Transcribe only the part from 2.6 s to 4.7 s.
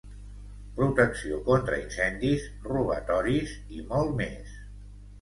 robatoris i molt més.